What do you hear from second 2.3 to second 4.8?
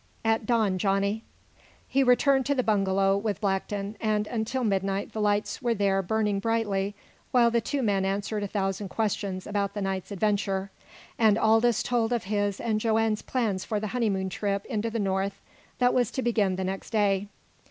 to the bungalow with Blackton, and until